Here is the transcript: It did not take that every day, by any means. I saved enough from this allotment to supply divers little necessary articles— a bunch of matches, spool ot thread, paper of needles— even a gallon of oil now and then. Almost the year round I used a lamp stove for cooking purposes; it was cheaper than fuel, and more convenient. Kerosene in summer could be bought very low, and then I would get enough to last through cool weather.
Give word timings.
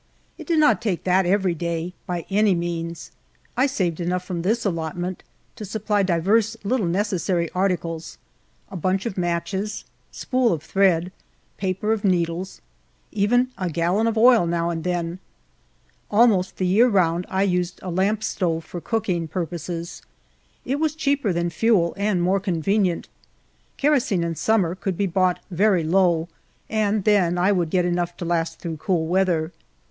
It 0.39 0.47
did 0.47 0.57
not 0.57 0.81
take 0.81 1.03
that 1.03 1.27
every 1.27 1.53
day, 1.53 1.93
by 2.07 2.25
any 2.31 2.55
means. 2.55 3.11
I 3.55 3.67
saved 3.67 3.99
enough 3.99 4.25
from 4.25 4.41
this 4.41 4.65
allotment 4.65 5.21
to 5.57 5.63
supply 5.63 6.01
divers 6.01 6.57
little 6.63 6.87
necessary 6.87 7.51
articles— 7.53 8.17
a 8.71 8.75
bunch 8.75 9.05
of 9.05 9.15
matches, 9.15 9.83
spool 10.11 10.53
ot 10.53 10.63
thread, 10.63 11.11
paper 11.57 11.93
of 11.93 12.03
needles— 12.03 12.61
even 13.11 13.49
a 13.59 13.69
gallon 13.69 14.07
of 14.07 14.17
oil 14.17 14.47
now 14.47 14.71
and 14.71 14.83
then. 14.83 15.19
Almost 16.09 16.57
the 16.57 16.65
year 16.65 16.87
round 16.87 17.27
I 17.29 17.43
used 17.43 17.79
a 17.83 17.91
lamp 17.91 18.23
stove 18.23 18.65
for 18.65 18.81
cooking 18.81 19.27
purposes; 19.27 20.01
it 20.65 20.79
was 20.79 20.95
cheaper 20.95 21.31
than 21.31 21.51
fuel, 21.51 21.93
and 21.95 22.23
more 22.23 22.39
convenient. 22.39 23.07
Kerosene 23.77 24.23
in 24.23 24.33
summer 24.33 24.73
could 24.73 24.97
be 24.97 25.05
bought 25.05 25.41
very 25.51 25.83
low, 25.83 26.27
and 26.71 27.03
then 27.03 27.37
I 27.37 27.51
would 27.51 27.69
get 27.69 27.85
enough 27.85 28.17
to 28.17 28.25
last 28.25 28.57
through 28.57 28.77
cool 28.77 29.05
weather. 29.05 29.51